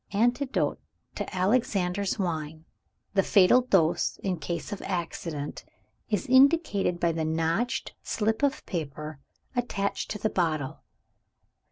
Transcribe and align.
"Antidote 0.13 0.79
to 1.13 1.35
Alexander's 1.35 2.17
Wine. 2.17 2.65
The 3.13 3.21
fatal 3.21 3.61
dose, 3.61 4.17
in 4.23 4.39
case 4.39 4.71
of 4.71 4.81
accident, 4.81 5.63
is 6.09 6.25
indicated 6.25 6.99
by 6.99 7.11
the 7.11 7.23
notched 7.23 7.93
slip 8.01 8.41
of 8.41 8.65
paper 8.65 9.19
attached 9.55 10.09
to 10.09 10.17
the 10.17 10.31
bottle. 10.31 10.81